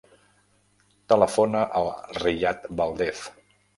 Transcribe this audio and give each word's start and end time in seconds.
Telefona 1.13 1.61
al 1.81 1.91
Riyad 2.21 2.67
Valdez. 2.81 3.19